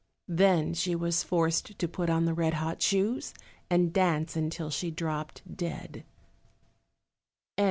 [0.33, 3.35] Then she was forced to put on the red hot shoes,
[3.69, 6.03] and dance until she dropped down dead.